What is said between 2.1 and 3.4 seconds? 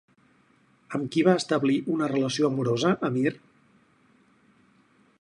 relació amorosa Amir?